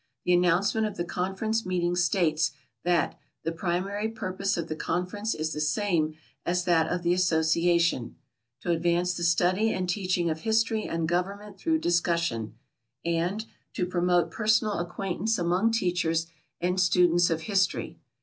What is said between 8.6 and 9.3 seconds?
'to advance the